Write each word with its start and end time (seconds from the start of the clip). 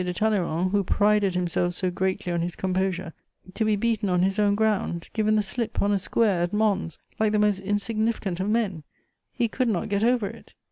de 0.03 0.13
Talleyrand, 0.15 0.71
who 0.71 0.83
prided 0.83 1.35
himself 1.35 1.75
so 1.75 1.91
greatly 1.91 2.33
on 2.33 2.41
his 2.41 2.55
composure, 2.55 3.13
to 3.53 3.63
be 3.63 3.75
beaten 3.75 4.09
on 4.09 4.23
his 4.23 4.39
own 4.39 4.55
ground, 4.55 5.07
given 5.13 5.35
the 5.35 5.43
slip, 5.43 5.79
on 5.79 5.91
a 5.91 5.99
square 5.99 6.41
at 6.41 6.51
Mons, 6.51 6.97
like 7.19 7.31
the 7.33 7.37
most 7.37 7.59
insignificant 7.59 8.39
of 8.39 8.49
men: 8.49 8.81
he 9.31 9.47
could 9.47 9.67
not 9.67 9.89
get 9.89 10.03
over 10.03 10.25
it! 10.25 10.55